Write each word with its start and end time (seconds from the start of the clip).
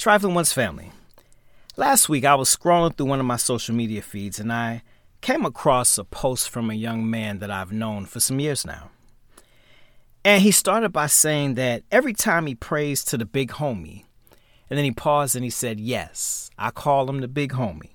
Trifling 0.00 0.32
One's 0.32 0.54
family. 0.54 0.92
Last 1.76 2.08
week, 2.08 2.24
I 2.24 2.34
was 2.34 2.56
scrolling 2.56 2.96
through 2.96 3.04
one 3.04 3.20
of 3.20 3.26
my 3.26 3.36
social 3.36 3.74
media 3.74 4.00
feeds 4.00 4.40
and 4.40 4.50
I 4.50 4.82
came 5.20 5.44
across 5.44 5.98
a 5.98 6.04
post 6.04 6.48
from 6.48 6.70
a 6.70 6.74
young 6.74 7.10
man 7.10 7.38
that 7.40 7.50
I've 7.50 7.70
known 7.70 8.06
for 8.06 8.18
some 8.18 8.40
years 8.40 8.64
now. 8.64 8.88
And 10.24 10.42
he 10.42 10.52
started 10.52 10.88
by 10.88 11.06
saying 11.06 11.52
that 11.56 11.82
every 11.92 12.14
time 12.14 12.46
he 12.46 12.54
prays 12.54 13.04
to 13.04 13.18
the 13.18 13.26
big 13.26 13.50
homie, 13.50 14.04
and 14.70 14.78
then 14.78 14.86
he 14.86 14.90
paused 14.90 15.36
and 15.36 15.44
he 15.44 15.50
said, 15.50 15.78
Yes, 15.78 16.50
I 16.56 16.70
call 16.70 17.06
him 17.10 17.20
the 17.20 17.28
big 17.28 17.52
homie. 17.52 17.90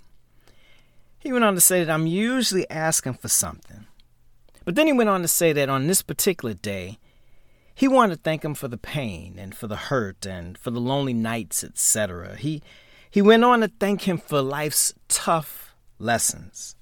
He 1.18 1.34
went 1.34 1.44
on 1.44 1.56
to 1.56 1.62
say 1.62 1.84
that 1.84 1.92
I'm 1.92 2.06
usually 2.06 2.70
asking 2.70 3.16
for 3.16 3.30
something. 3.30 3.88
But 4.64 4.76
then 4.76 4.86
he 4.86 4.94
went 4.94 5.10
on 5.10 5.24
to 5.24 5.28
say 5.28 5.54
that 5.54 5.70
on 5.70 5.88
this 5.88 6.04
particular 6.04 6.54
day, 6.54 7.00
he 7.76 7.90
wanted 7.90 8.16
to 8.16 8.22
thank 8.22 8.44
him 8.44 8.56
for 8.56 8.70
the 8.70 8.78
pain 8.78 9.36
and 9.38 9.54
for 9.54 9.68
the 9.68 9.76
hurt 9.76 10.26
and 10.26 10.58
for 10.58 10.72
the 10.72 10.80
lonely 10.80 11.14
nights, 11.14 11.64
etc. 11.64 12.38
He 12.38 12.64
he 13.12 13.22
went 13.22 13.44
on 13.44 13.60
to 13.60 13.68
thank 13.68 14.08
him 14.08 14.18
for 14.18 14.42
life's 14.42 14.94
tough 15.10 15.76
lessons. 16.00 16.76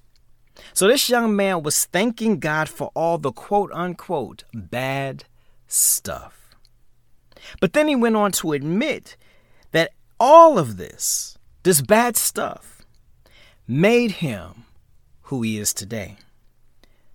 So 0.72 0.86
this 0.86 1.10
young 1.10 1.34
man 1.34 1.64
was 1.64 1.84
thanking 1.84 2.38
God 2.38 2.68
for 2.68 2.92
all 2.94 3.18
the 3.18 3.32
quote 3.32 3.72
unquote 3.72 4.44
bad 4.54 5.24
stuff. 5.66 6.54
But 7.60 7.72
then 7.72 7.88
he 7.88 7.96
went 7.96 8.16
on 8.16 8.32
to 8.32 8.52
admit 8.52 9.16
that 9.72 9.90
all 10.20 10.58
of 10.58 10.76
this, 10.76 11.36
this 11.64 11.82
bad 11.82 12.16
stuff, 12.16 12.82
made 13.66 14.12
him 14.12 14.64
who 15.22 15.42
he 15.42 15.58
is 15.58 15.74
today. 15.74 16.16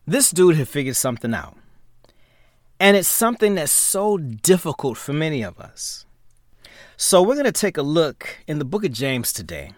This 0.06 0.32
dude 0.32 0.56
had 0.56 0.68
figured 0.68 0.96
something 0.96 1.34
out. 1.34 1.58
And 2.80 2.96
it's 2.96 3.08
something 3.08 3.56
that's 3.56 3.72
so 3.72 4.18
difficult 4.18 4.98
for 4.98 5.14
many 5.14 5.42
of 5.42 5.60
us. 5.60 6.06
So, 6.96 7.22
we're 7.22 7.36
going 7.36 7.46
to 7.46 7.52
take 7.52 7.78
a 7.78 7.82
look 7.82 8.38
in 8.48 8.60
the 8.60 8.66
book 8.66 8.84
of 8.84 8.92
James 8.92 9.32
today 9.32 9.74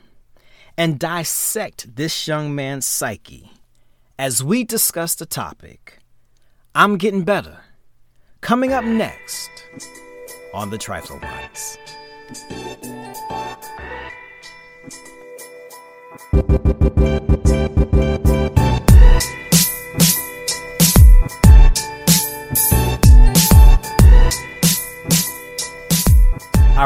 and 0.77 0.99
dissect 0.99 1.95
this 1.95 2.27
young 2.27 2.55
man's 2.55 2.85
psyche 2.85 3.52
as 4.17 4.43
we 4.43 4.63
discuss 4.63 5.16
the 5.16 5.25
topic 5.25 5.99
I'm 6.73 6.97
Getting 6.97 7.23
Better. 7.23 7.59
Coming 8.39 8.71
up 8.71 8.85
next 8.85 9.49
on 10.53 10.69
the 10.69 10.77
Trifling 10.77 11.21
Ones. 11.21 11.77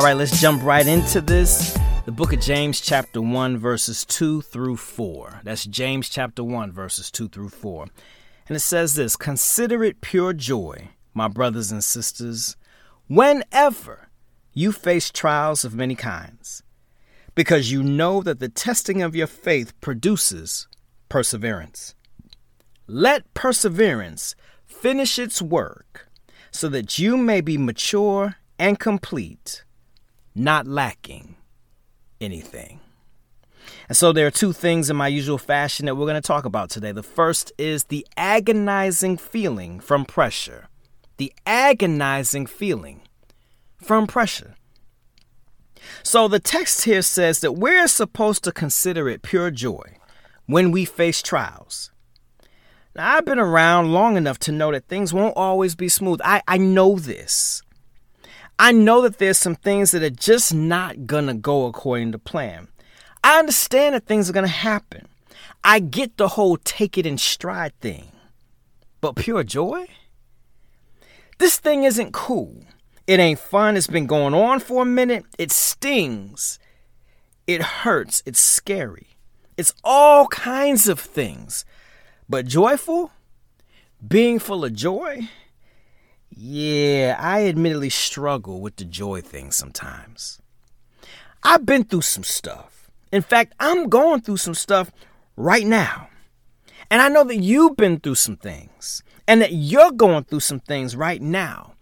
Right, 0.05 0.17
let's 0.17 0.39
jump 0.39 0.61
right 0.61 0.85
into 0.85 1.19
this. 1.19 1.75
The 2.05 2.11
book 2.11 2.31
of 2.31 2.39
James, 2.39 2.79
chapter 2.79 3.23
1, 3.23 3.57
verses 3.57 4.05
2 4.05 4.43
through 4.43 4.77
4. 4.77 5.41
That's 5.43 5.65
James, 5.65 6.09
chapter 6.09 6.43
1, 6.43 6.71
verses 6.71 7.09
2 7.09 7.27
through 7.27 7.49
4. 7.49 7.87
And 8.47 8.55
it 8.55 8.59
says 8.59 8.93
this 8.93 9.15
Consider 9.15 9.83
it 9.83 10.01
pure 10.01 10.31
joy, 10.31 10.89
my 11.15 11.27
brothers 11.27 11.71
and 11.71 11.83
sisters, 11.83 12.55
whenever 13.07 14.09
you 14.53 14.71
face 14.71 15.09
trials 15.09 15.65
of 15.65 15.73
many 15.73 15.95
kinds, 15.95 16.61
because 17.33 17.71
you 17.71 17.81
know 17.81 18.21
that 18.21 18.39
the 18.39 18.49
testing 18.49 19.01
of 19.01 19.15
your 19.15 19.25
faith 19.25 19.73
produces 19.81 20.67
perseverance. 21.09 21.95
Let 22.85 23.33
perseverance 23.33 24.35
finish 24.67 25.17
its 25.17 25.41
work, 25.41 26.11
so 26.51 26.69
that 26.69 26.99
you 26.99 27.17
may 27.17 27.41
be 27.41 27.57
mature 27.57 28.35
and 28.59 28.79
complete 28.79 29.64
not 30.35 30.67
lacking 30.67 31.35
anything. 32.19 32.81
And 33.87 33.97
so 33.97 34.11
there 34.11 34.27
are 34.27 34.31
two 34.31 34.53
things 34.53 34.89
in 34.89 34.95
my 34.95 35.07
usual 35.07 35.37
fashion 35.37 35.85
that 35.85 35.95
we're 35.95 36.05
going 36.05 36.21
to 36.21 36.27
talk 36.27 36.45
about 36.45 36.69
today. 36.69 36.91
The 36.91 37.03
first 37.03 37.51
is 37.57 37.85
the 37.85 38.05
agonizing 38.17 39.17
feeling 39.17 39.79
from 39.79 40.05
pressure. 40.05 40.67
The 41.17 41.33
agonizing 41.45 42.45
feeling 42.45 43.01
from 43.77 44.07
pressure. 44.07 44.55
So 46.03 46.27
the 46.27 46.39
text 46.39 46.83
here 46.83 47.01
says 47.01 47.39
that 47.39 47.53
we're 47.53 47.87
supposed 47.87 48.43
to 48.43 48.51
consider 48.51 49.07
it 49.07 49.21
pure 49.21 49.51
joy 49.51 49.97
when 50.45 50.71
we 50.71 50.85
face 50.85 51.21
trials. 51.21 51.91
Now, 52.95 53.15
I've 53.17 53.25
been 53.25 53.39
around 53.39 53.91
long 53.91 54.15
enough 54.15 54.39
to 54.39 54.51
know 54.51 54.71
that 54.71 54.87
things 54.87 55.13
won't 55.13 55.35
always 55.35 55.75
be 55.75 55.89
smooth. 55.89 56.21
I, 56.23 56.41
I 56.47 56.57
know 56.57 56.97
this. 56.97 57.61
I 58.57 58.71
know 58.71 59.01
that 59.01 59.17
there's 59.17 59.37
some 59.37 59.55
things 59.55 59.91
that 59.91 60.03
are 60.03 60.09
just 60.09 60.53
not 60.53 61.05
going 61.05 61.27
to 61.27 61.33
go 61.33 61.65
according 61.65 62.13
to 62.13 62.19
plan. 62.19 62.69
I 63.23 63.39
understand 63.39 63.95
that 63.95 64.05
things 64.05 64.29
are 64.29 64.33
going 64.33 64.45
to 64.45 64.51
happen. 64.51 65.07
I 65.63 65.79
get 65.79 66.17
the 66.17 66.29
whole 66.29 66.57
take 66.57 66.97
it 66.97 67.05
in 67.05 67.17
stride 67.17 67.73
thing. 67.81 68.11
But 69.01 69.15
pure 69.15 69.43
joy? 69.43 69.87
This 71.37 71.57
thing 71.57 71.83
isn't 71.83 72.13
cool. 72.13 72.63
It 73.07 73.19
ain't 73.19 73.39
fun. 73.39 73.75
It's 73.75 73.87
been 73.87 74.07
going 74.07 74.33
on 74.33 74.59
for 74.59 74.83
a 74.83 74.85
minute. 74.85 75.25
It 75.37 75.51
stings. 75.51 76.59
It 77.45 77.61
hurts. 77.61 78.23
It's 78.25 78.39
scary. 78.39 79.07
It's 79.57 79.73
all 79.83 80.27
kinds 80.27 80.87
of 80.87 80.99
things. 80.99 81.65
But 82.29 82.45
joyful? 82.45 83.11
Being 84.05 84.39
full 84.39 84.65
of 84.65 84.73
joy? 84.73 85.29
Yeah, 86.37 87.15
I 87.17 87.47
admittedly 87.47 87.89
struggle 87.89 88.59
with 88.59 88.75
the 88.75 88.83
joy 88.83 89.21
thing 89.21 89.51
sometimes. 89.51 90.41
I've 91.43 91.65
been 91.65 91.85
through 91.85 92.01
some 92.01 92.25
stuff. 92.25 92.91
In 93.13 93.21
fact, 93.21 93.53
I'm 93.57 93.87
going 93.87 94.19
through 94.19 94.37
some 94.37 94.53
stuff 94.53 94.91
right 95.37 95.65
now. 95.65 96.09
And 96.91 97.01
I 97.01 97.07
know 97.07 97.23
that 97.23 97.37
you've 97.37 97.77
been 97.77 98.01
through 98.01 98.15
some 98.15 98.35
things 98.35 99.01
and 99.25 99.41
that 99.41 99.53
you're 99.53 99.91
going 99.91 100.25
through 100.25 100.41
some 100.41 100.59
things 100.59 100.93
right 100.95 101.21
now. 101.21 101.75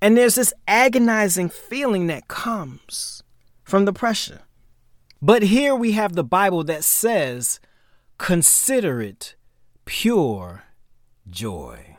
And 0.00 0.16
there's 0.16 0.36
this 0.36 0.54
agonizing 0.66 1.50
feeling 1.50 2.06
that 2.06 2.28
comes 2.28 3.22
from 3.62 3.84
the 3.84 3.92
pressure. 3.92 4.40
But 5.20 5.42
here 5.42 5.74
we 5.74 5.92
have 5.92 6.14
the 6.14 6.24
Bible 6.24 6.64
that 6.64 6.82
says, 6.82 7.60
consider 8.16 9.02
it 9.02 9.36
pure 9.84 10.64
joy. 11.28 11.91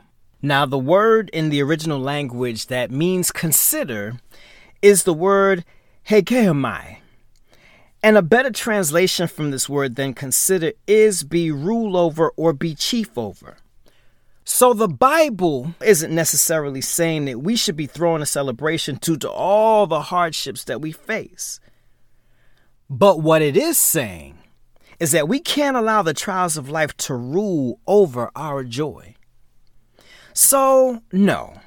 Now, 0.44 0.66
the 0.66 0.78
word 0.78 1.30
in 1.30 1.48
the 1.48 1.62
original 1.62 1.98
language 1.98 2.66
that 2.66 2.90
means 2.90 3.32
consider 3.32 4.18
is 4.82 5.04
the 5.04 5.14
word 5.14 5.64
hegeomai. 6.10 6.98
And 8.02 8.18
a 8.18 8.20
better 8.20 8.50
translation 8.50 9.26
from 9.26 9.52
this 9.52 9.70
word 9.70 9.96
than 9.96 10.12
consider 10.12 10.72
is 10.86 11.24
be 11.24 11.50
rule 11.50 11.96
over 11.96 12.28
or 12.36 12.52
be 12.52 12.74
chief 12.74 13.16
over. 13.16 13.56
So 14.44 14.74
the 14.74 14.86
Bible 14.86 15.76
isn't 15.82 16.14
necessarily 16.14 16.82
saying 16.82 17.24
that 17.24 17.40
we 17.40 17.56
should 17.56 17.74
be 17.74 17.86
throwing 17.86 18.20
a 18.20 18.26
celebration 18.26 18.96
due 18.96 19.16
to 19.16 19.30
all 19.30 19.86
the 19.86 20.02
hardships 20.02 20.64
that 20.64 20.82
we 20.82 20.92
face. 20.92 21.58
But 22.90 23.22
what 23.22 23.40
it 23.40 23.56
is 23.56 23.78
saying 23.78 24.36
is 25.00 25.12
that 25.12 25.26
we 25.26 25.40
can't 25.40 25.78
allow 25.78 26.02
the 26.02 26.12
trials 26.12 26.58
of 26.58 26.68
life 26.68 26.94
to 26.98 27.14
rule 27.14 27.80
over 27.86 28.30
our 28.36 28.62
joy. 28.62 29.14
So, 30.34 31.00
no. 31.12 31.60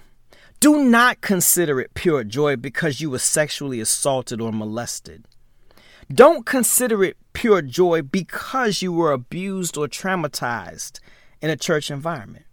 Do 0.60 0.84
not 0.84 1.22
consider 1.22 1.80
it 1.80 1.94
pure 1.94 2.26
joy 2.26 2.58
because 2.58 3.00
you 3.00 3.10
were 3.10 3.20
sexually 3.20 3.80
assaulted 3.80 4.42
or 4.42 4.52
molested. 4.52 5.26
Don't 6.14 6.46
consider 6.46 7.02
it 7.04 7.16
pure 7.32 7.62
joy 7.62 8.02
because 8.02 8.82
you 8.82 8.92
were 8.92 9.14
abused 9.14 9.78
or 9.78 9.88
traumatized 9.88 11.00
in 11.42 11.50
a 11.50 11.56
church 11.56 11.90
environment. 11.90 12.46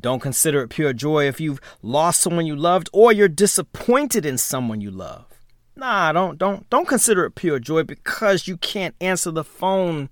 Don't 0.00 0.22
consider 0.22 0.62
it 0.62 0.68
pure 0.68 0.92
joy 0.92 1.26
if 1.26 1.40
you've 1.40 1.60
lost 1.82 2.20
someone 2.20 2.46
you 2.46 2.54
loved 2.54 2.88
or 2.92 3.12
you're 3.12 3.26
disappointed 3.26 4.24
in 4.24 4.38
someone 4.38 4.80
you 4.80 4.92
love. 4.92 5.26
Nah, 5.74 6.12
don't 6.12 6.38
don't 6.38 6.68
don't 6.70 6.86
consider 6.86 7.24
it 7.24 7.34
pure 7.34 7.58
joy 7.58 7.82
because 7.82 8.46
you 8.46 8.56
can't 8.56 8.94
answer 9.00 9.32
the 9.32 9.44
phone 9.44 10.10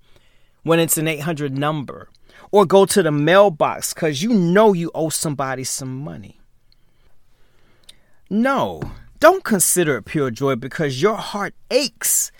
when 0.63 0.79
it's 0.79 0.97
an 0.97 1.07
800 1.07 1.57
number 1.57 2.09
or 2.51 2.65
go 2.65 2.85
to 2.85 3.03
the 3.03 3.11
mailbox 3.11 3.93
because 3.93 4.21
you 4.21 4.33
know 4.33 4.73
you 4.73 4.91
owe 4.93 5.09
somebody 5.09 5.63
some 5.63 5.97
money. 5.97 6.39
No, 8.29 8.81
don't 9.19 9.43
consider 9.43 9.97
it 9.97 10.05
pure 10.05 10.31
joy 10.31 10.55
because 10.55 11.01
your 11.01 11.15
heart 11.15 11.53
aches 11.71 12.31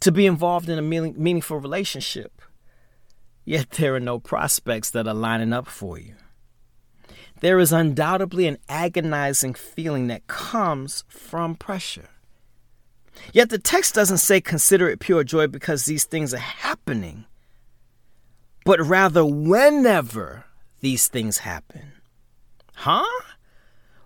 to 0.00 0.12
be 0.12 0.26
involved 0.26 0.68
in 0.68 0.78
a 0.78 0.82
meaningful 0.82 1.58
relationship, 1.58 2.40
yet 3.44 3.70
there 3.70 3.94
are 3.94 4.00
no 4.00 4.18
prospects 4.18 4.90
that 4.90 5.08
are 5.08 5.14
lining 5.14 5.52
up 5.52 5.66
for 5.66 5.98
you. 5.98 6.14
There 7.40 7.58
is 7.58 7.72
undoubtedly 7.72 8.46
an 8.46 8.58
agonizing 8.68 9.54
feeling 9.54 10.06
that 10.06 10.26
comes 10.26 11.04
from 11.08 11.56
pressure. 11.56 12.08
Yet 13.32 13.50
the 13.50 13.58
text 13.58 13.94
doesn't 13.94 14.18
say 14.18 14.40
consider 14.40 14.88
it 14.88 15.00
pure 15.00 15.24
joy 15.24 15.46
because 15.46 15.84
these 15.84 16.04
things 16.04 16.32
are 16.32 16.38
happening 16.38 17.26
but 18.64 18.80
rather 18.80 19.24
whenever 19.24 20.46
these 20.80 21.08
things 21.08 21.38
happen. 21.38 21.92
Huh? 22.74 23.04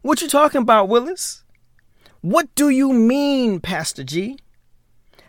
What 0.03 0.21
you 0.21 0.29
talking 0.29 0.63
about, 0.63 0.89
Willis? 0.89 1.45
What 2.21 2.55
do 2.55 2.69
you 2.69 2.93
mean, 2.93 3.61
Pastor 3.61 4.05
G? 4.05 4.39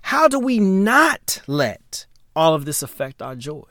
How 0.04 0.28
do 0.28 0.40
we 0.40 0.60
not 0.60 1.42
let 1.48 2.06
all 2.36 2.56
of 2.56 2.66
this 2.66 2.82
affect 2.82 3.22
our 3.22 3.36
joy? 3.36 3.64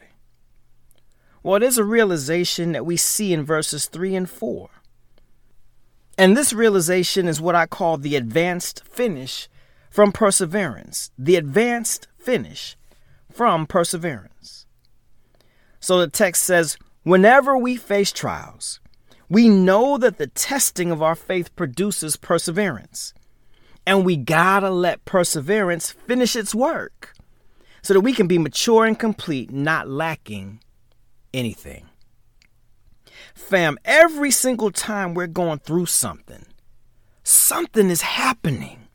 Well, 1.43 1.63
is 1.63 1.79
a 1.79 1.85
realization 1.85 2.73
that 2.73 2.87
we 2.87 2.97
see 2.97 3.33
in 3.33 3.45
verses 3.45 3.87
3 3.87 4.15
and 4.15 4.31
4. 4.31 4.71
And 6.17 6.37
this 6.37 6.53
realization 6.53 7.29
is 7.29 7.41
what 7.41 7.55
I 7.55 7.67
call 7.67 7.97
the 7.97 8.17
advanced 8.17 8.85
finish 8.85 9.49
from 9.91 10.13
perseverance. 10.13 11.11
The 11.17 11.37
advanced 11.37 12.09
finish 12.19 12.77
from 13.33 13.67
perseverance. 13.67 14.67
So 15.81 15.99
the 15.99 16.09
text 16.09 16.43
says, 16.43 16.77
Whenever 17.03 17.57
we 17.57 17.77
face 17.77 18.13
trials, 18.13 18.81
we 19.29 19.49
know 19.49 19.99
that 19.99 20.19
the 20.19 20.27
testing 20.27 20.91
of 20.91 21.03
our 21.03 21.15
faith 21.15 21.55
produces 21.57 22.17
perseverance. 22.17 23.15
And 23.87 24.05
we 24.05 24.17
gotta 24.17 24.71
let 24.71 25.05
perseverance 25.05 25.91
finish 25.91 26.37
its 26.37 26.55
work 26.55 27.15
so 27.83 27.95
that 27.95 28.01
we 28.01 28.13
can 28.13 28.27
be 28.27 28.39
mature 28.39 28.85
and 28.85 28.99
complete, 28.99 29.51
not 29.51 29.89
lacking 29.89 30.61
anything. 31.33 31.89
Fam, 33.35 33.79
every 33.85 34.31
single 34.31 34.71
time 34.71 35.15
we're 35.15 35.27
going 35.27 35.59
through 35.61 35.87
something, 35.87 36.45
something 37.23 37.89
is 37.89 38.03
happening. 38.03 38.89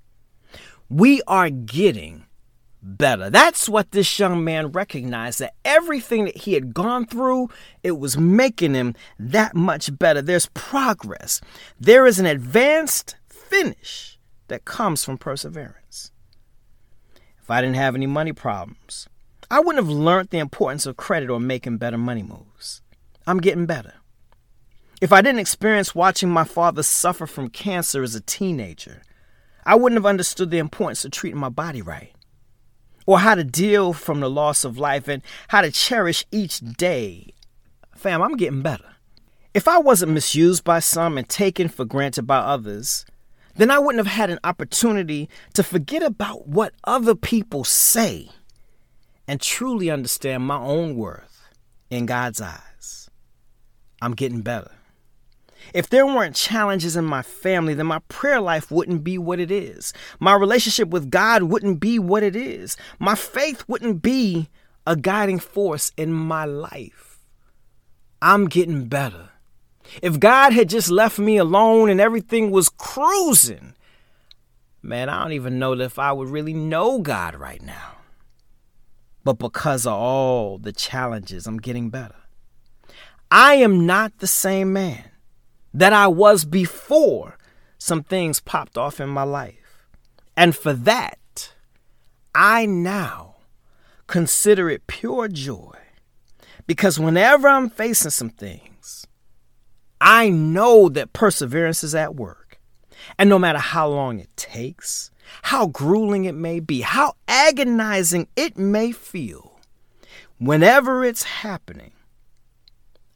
We 0.90 1.22
are 1.28 1.50
getting 1.50 2.26
better. 2.84 3.30
That's 3.30 3.70
what 3.70 3.92
this 3.92 4.20
young 4.20 4.44
man 4.44 4.72
recognized 4.72 5.40
that 5.40 5.56
everything 5.64 6.26
that 6.26 6.38
he 6.38 6.54
had 6.54 6.74
gone 6.74 7.06
through, 7.06 7.50
it 7.82 7.94
was 7.94 8.18
making 8.18 8.74
him 8.74 8.94
that 9.18 9.56
much 9.56 9.98
better. 9.98 10.22
There's 10.22 10.48
progress. 10.48 11.42
There 11.80 12.06
is 12.06 12.20
an 12.20 12.26
advanced 12.26 13.16
finish 13.30 14.20
that 14.50 14.66
comes 14.66 15.04
from 15.04 15.18
perseverance. 15.18 16.12
If 17.42 17.50
I 17.50 17.62
didn't 17.62 17.76
have 17.76 17.96
any 17.96 18.08
money 18.08 18.34
problems, 18.34 19.08
I 19.50 19.60
wouldn't 19.60 19.86
have 19.86 19.94
learned 19.94 20.30
the 20.30 20.40
importance 20.40 20.86
of 20.86 20.98
credit 20.98 21.30
or 21.30 21.40
making 21.40 21.78
better 21.78 21.98
money 21.98 22.24
moves. 22.24 22.82
I'm 23.26 23.40
getting 23.40 23.66
better. 23.66 23.94
If 25.02 25.12
I 25.12 25.22
didn't 25.22 25.40
experience 25.40 25.94
watching 25.94 26.30
my 26.30 26.46
father 26.46 26.84
suffer 26.84 27.28
from 27.28 27.50
cancer 27.50 28.04
as 28.04 28.16
a 28.16 28.22
teenager, 28.22 29.02
I 29.66 29.76
wouldn't 29.76 29.98
have 29.98 30.06
understood 30.06 30.50
the 30.50 30.60
importance 30.60 31.04
of 31.04 31.12
treating 31.12 31.40
my 31.40 31.50
body 31.50 31.82
right, 31.82 32.14
or 33.06 33.20
how 33.20 33.36
to 33.36 33.44
deal 33.44 33.94
from 33.94 34.20
the 34.20 34.30
loss 34.30 34.64
of 34.64 34.78
life 34.78 35.08
and 35.08 35.22
how 35.50 35.62
to 35.62 35.72
cherish 35.72 36.26
each 36.32 36.60
day. 36.60 37.34
Fam, 37.96 38.22
I'm 38.22 38.38
getting 38.38 38.62
better. 38.62 38.96
If 39.54 39.68
I 39.68 39.78
wasn't 39.78 40.14
misused 40.14 40.64
by 40.64 40.80
some 40.80 41.18
and 41.18 41.28
taken 41.30 41.68
for 41.70 41.86
granted 41.86 42.24
by 42.24 42.38
others, 42.38 43.06
then 43.56 43.70
I 43.70 43.78
wouldn't 43.78 44.04
have 44.04 44.14
had 44.14 44.30
an 44.30 44.40
opportunity 44.44 45.30
to 45.54 45.64
forget 45.64 46.02
about 46.02 46.48
what 46.48 46.74
other 46.86 47.14
people 47.14 47.64
say 47.64 48.30
and 49.28 49.40
truly 49.40 49.90
understand 49.90 50.44
my 50.44 50.58
own 50.58 50.96
worth 50.96 51.50
in 51.90 52.06
God's 52.06 52.42
eyes. 52.42 53.10
I'm 54.02 54.16
getting 54.16 54.42
better. 54.42 54.72
If 55.74 55.89
there 55.89 56.06
weren't 56.06 56.36
challenges 56.36 56.95
in 56.95 57.06
my 57.06 57.21
family, 57.21 57.74
then 57.74 57.86
my 57.86 58.00
prayer 58.07 58.42
life 58.42 58.71
wouldn't 58.71 59.04
be 59.04 59.18
what 59.18 59.39
it 59.39 59.51
is. 59.51 59.94
My 60.19 60.33
relationship 60.33 60.89
with 60.89 61.10
God 61.10 61.44
wouldn't 61.44 61.80
be 61.80 62.00
what 62.00 62.24
it 62.24 62.36
is. 62.36 62.77
My 63.00 63.15
faith 63.15 63.63
wouldn't 63.68 64.01
be 64.01 64.50
a 64.86 64.95
guiding 64.95 65.39
force 65.39 65.92
in 65.98 66.12
my 66.13 66.45
life. 66.45 67.19
I'm 68.21 68.48
getting 68.48 68.86
better. 68.86 69.30
If 70.01 70.19
God 70.19 70.54
had 70.54 70.69
just 70.69 70.89
left 70.89 71.19
me 71.19 71.38
alone 71.38 71.89
and 71.89 72.00
everything 72.00 72.51
was 72.51 72.69
cruising, 72.69 73.74
man, 74.81 75.10
I 75.10 75.21
don't 75.21 75.33
even 75.33 75.60
know 75.60 75.74
if 75.74 76.00
I 76.00 76.12
would 76.12 76.30
really 76.30 76.54
know 76.54 77.00
God 77.00 77.36
right 77.36 77.62
now. 77.62 77.98
But 79.24 79.39
because 79.39 79.86
of 79.86 79.94
all 79.94 80.57
the 80.57 80.74
challenges, 80.74 81.48
I'm 81.48 81.57
getting 81.57 81.89
better. 81.89 82.15
I 83.31 83.56
am 83.56 83.86
not 83.86 84.19
the 84.19 84.27
same 84.27 84.74
man 84.74 85.10
that 85.74 85.94
I 85.94 86.08
was 86.08 86.46
before 86.46 87.38
some 87.78 88.04
things 88.04 88.40
popped 88.40 88.78
off 88.78 89.00
in 89.00 89.10
my 89.10 89.24
life. 89.24 89.88
And 90.38 90.56
for 90.56 90.74
that, 90.74 91.54
I 92.34 92.66
now 92.66 93.36
consider 94.08 94.70
it 94.70 94.88
pure 94.88 95.28
joy. 95.28 95.75
Because 96.66 97.00
whenever 97.00 97.48
I'm 97.48 97.70
facing 97.70 98.12
some 98.12 98.30
things, 98.30 99.06
I 100.00 100.30
know 100.30 100.90
that 100.90 101.14
perseverance 101.14 101.84
is 101.84 101.94
at 101.94 102.16
work. 102.16 102.60
And 103.18 103.30
no 103.30 103.38
matter 103.38 103.60
how 103.60 103.90
long 103.90 104.20
it 104.20 104.36
takes, 104.38 105.12
how 105.44 105.68
grueling 105.68 106.25
it 106.25 106.36
may 106.36 106.60
be, 106.60 106.81
how 106.81 107.14
agonizing 107.28 108.28
it 108.36 108.58
may 108.58 108.92
feel, 108.92 109.60
whenever 110.40 111.04
it's 111.04 111.24
happening, 111.24 111.92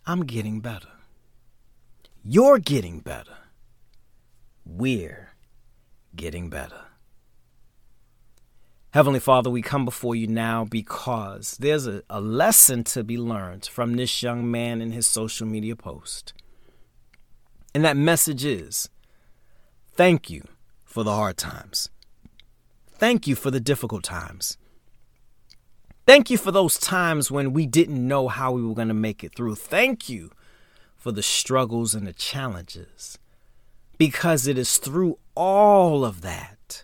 I'm 0.06 0.26
getting 0.26 0.60
better. 0.60 0.97
You're 2.30 2.60
getting 2.60 3.00
better. 3.00 3.38
We're 4.66 5.30
getting 6.14 6.50
better. 6.50 6.82
Heavenly 8.92 9.22
Father, 9.22 9.50
we 9.50 9.62
come 9.62 9.86
before 9.86 10.14
you 10.14 10.28
now 10.28 10.66
because 10.66 11.56
there's 11.58 11.88
a, 11.88 12.04
a, 12.10 12.20
lesson 12.20 12.84
to 12.84 13.06
be 13.06 13.18
learned 13.18 13.68
from 13.68 13.96
this 13.96 14.22
young 14.22 14.52
man 14.52 14.82
in 14.82 14.92
his 14.92 15.08
social 15.08 15.48
media 15.48 15.78
post. 15.78 16.34
And 17.74 17.86
that 17.86 17.96
message 17.96 18.44
is 18.44 18.90
thank 19.94 20.30
you 20.30 20.44
for 20.84 21.06
the 21.06 21.14
hard 21.16 21.38
times. 21.38 21.90
Thank 22.90 23.26
you 23.26 23.36
for 23.36 23.52
the 23.52 23.62
difficult 23.62 24.04
times. 24.04 24.58
Thank 26.06 26.30
you 26.30 26.38
for 26.38 26.52
those 26.52 26.78
times 26.78 27.32
when 27.32 27.54
we 27.54 27.66
didn't 27.66 28.06
know 28.06 28.28
how 28.28 28.52
we 28.52 28.64
were 28.64 28.76
going 28.76 28.90
to 28.90 28.94
make 28.94 29.24
it 29.24 29.34
through. 29.34 29.56
Thank 29.56 30.10
you 30.10 30.32
for 31.08 31.14
the 31.14 31.24
struggles 31.24 31.96
and 31.96 32.06
the 32.06 32.12
challenges. 32.12 33.18
Because 33.98 34.46
it 34.46 34.58
is 34.58 34.78
through 34.78 35.18
all 35.36 36.04
of 36.04 36.20
that 36.20 36.84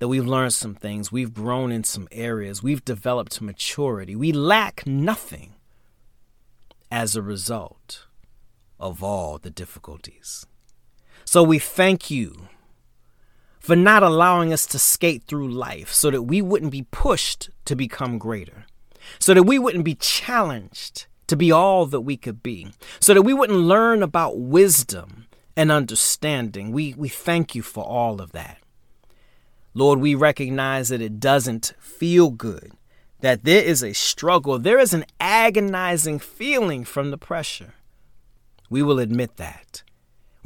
that 0.00 0.08
we've 0.08 0.26
learned 0.26 0.54
some 0.54 0.74
things, 0.74 1.12
we've 1.12 1.32
grown 1.32 1.70
in 1.70 1.84
some 1.84 2.08
areas, 2.10 2.64
we've 2.64 2.84
developed 2.84 3.40
maturity. 3.40 4.16
We 4.16 4.32
lack 4.32 4.88
nothing 4.88 5.54
as 6.90 7.14
a 7.14 7.22
result 7.22 8.06
of 8.80 9.04
all 9.04 9.38
the 9.38 9.50
difficulties. 9.50 10.44
So 11.24 11.44
we 11.44 11.60
thank 11.60 12.10
you 12.10 12.48
for 13.60 13.76
not 13.76 14.02
allowing 14.02 14.52
us 14.52 14.66
to 14.66 14.80
skate 14.80 15.22
through 15.28 15.48
life 15.48 15.92
so 15.92 16.10
that 16.10 16.22
we 16.22 16.42
wouldn't 16.42 16.72
be 16.72 16.88
pushed 16.90 17.50
to 17.66 17.76
become 17.76 18.18
greater, 18.18 18.66
so 19.20 19.32
that 19.32 19.44
we 19.44 19.60
wouldn't 19.60 19.84
be 19.84 19.94
challenged 19.94 21.06
to 21.28 21.36
be 21.36 21.52
all 21.52 21.86
that 21.86 22.00
we 22.00 22.16
could 22.16 22.42
be, 22.42 22.72
so 23.00 23.14
that 23.14 23.22
we 23.22 23.32
wouldn't 23.32 23.58
learn 23.58 24.02
about 24.02 24.38
wisdom 24.38 25.26
and 25.56 25.70
understanding. 25.70 26.72
We, 26.72 26.94
we 26.94 27.08
thank 27.08 27.54
you 27.54 27.62
for 27.62 27.84
all 27.84 28.20
of 28.20 28.32
that. 28.32 28.58
Lord, 29.74 30.00
we 30.00 30.14
recognize 30.14 30.88
that 30.88 31.00
it 31.00 31.20
doesn't 31.20 31.74
feel 31.78 32.30
good, 32.30 32.72
that 33.20 33.44
there 33.44 33.62
is 33.62 33.82
a 33.82 33.92
struggle, 33.92 34.58
there 34.58 34.78
is 34.78 34.92
an 34.92 35.04
agonizing 35.20 36.18
feeling 36.18 36.84
from 36.84 37.10
the 37.10 37.18
pressure. 37.18 37.74
We 38.70 38.82
will 38.82 38.98
admit 38.98 39.36
that. 39.36 39.82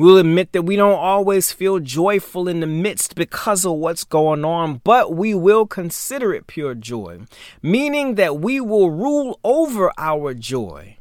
We'll 0.03 0.19
admit 0.19 0.51
that 0.51 0.63
we 0.63 0.75
don't 0.75 0.99
always 0.99 1.53
feel 1.53 1.79
joyful 1.79 2.49
in 2.49 2.59
the 2.59 2.67
midst 2.67 3.15
because 3.15 3.65
of 3.65 3.75
what's 3.75 4.03
going 4.03 4.45
on, 4.45 4.81
but 4.83 5.15
we 5.15 5.33
will 5.33 5.65
consider 5.65 6.35
it 6.35 6.49
pure 6.49 6.75
joy, 6.75 7.21
meaning 7.63 8.17
that 8.17 8.41
we 8.41 8.61
will 8.61 8.91
rule 8.91 9.39
over 9.45 9.93
our 9.97 10.35
joy 10.35 10.97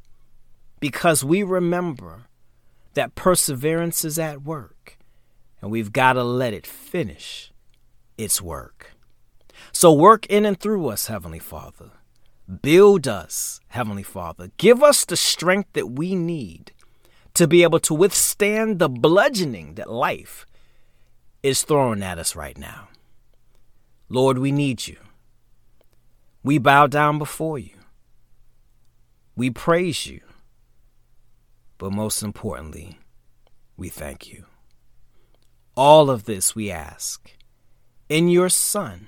because 0.79 1.24
we 1.24 1.41
remember 1.41 2.25
that 2.93 3.15
perseverance 3.15 4.05
is 4.05 4.20
at 4.20 4.43
work 4.43 5.00
and 5.63 5.72
we've 5.72 5.91
got 5.91 6.13
to 6.13 6.24
let 6.24 6.53
it 6.53 6.67
finish 6.67 7.51
its 8.20 8.39
work. 8.39 8.96
So 9.72 9.91
work 9.91 10.27
in 10.27 10.46
and 10.46 10.60
through 10.60 10.89
us, 10.89 11.08
Heavenly 11.08 11.39
Father. 11.39 11.89
Build 12.62 13.08
us, 13.08 13.62
Heavenly 13.70 14.03
Father. 14.03 14.51
Give 14.58 14.84
us 14.84 15.05
the 15.05 15.17
strength 15.17 15.74
that 15.74 15.89
we 15.89 16.13
need 16.13 16.72
to 17.33 17.47
be 17.47 17.63
able 17.63 17.79
to 17.79 17.93
withstand 17.93 18.79
the 18.79 18.89
bludgeoning 18.89 19.75
that 19.75 19.89
life 19.89 20.45
is 21.43 21.63
throwing 21.63 22.03
at 22.03 22.19
us 22.19 22.35
right 22.35 22.57
now. 22.57 22.89
Lord, 24.09 24.38
we 24.38 24.51
need 24.51 24.88
you. 24.88 24.97
We 26.43 26.57
bow 26.57 26.88
down 26.88 27.17
before 27.17 27.57
you. 27.57 27.75
We 29.35 29.50
praise 29.50 30.05
you. 30.05 30.21
But 31.77 31.93
most 31.93 32.21
importantly, 32.21 33.00
we 33.77 33.89
thank 33.89 34.31
you. 34.31 34.45
All 35.75 36.09
of 36.09 36.25
this 36.25 36.53
we 36.53 36.69
ask 36.69 37.31
in 38.09 38.27
your 38.27 38.50
Son, 38.50 39.07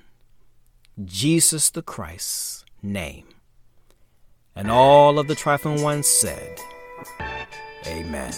Jesus 1.04 1.70
the 1.70 1.82
Christ's 1.82 2.64
name. 2.82 3.28
And 4.56 4.72
all 4.72 5.20
of 5.20 5.28
the 5.28 5.36
trifling 5.36 5.82
ones 5.82 6.08
said, 6.08 6.60
Amen. 7.86 8.32